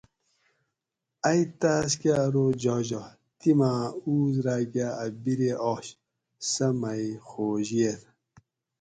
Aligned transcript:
ائ 1.29 1.41
تاۤس 1.59 1.91
کہ 1.99 2.09
ارو 2.23 2.45
جاجہ 2.63 3.03
تیما 3.39 3.71
اُوس 4.05 4.35
راۤکہ 4.45 4.85
اۤ 5.03 5.11
بیرے 5.23 5.51
آش 5.71 5.85
سہۤ 6.51 6.69
مئ 6.81 7.03
خوش 7.27 7.67
ییت 7.77 8.01